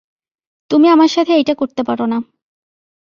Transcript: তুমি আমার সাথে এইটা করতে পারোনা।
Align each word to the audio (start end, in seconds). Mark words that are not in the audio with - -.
তুমি 0.69 0.87
আমার 0.87 1.07
সাথে 1.07 1.31
এইটা 1.33 1.53
করতে 1.53 1.81
পারোনা। 1.83 2.17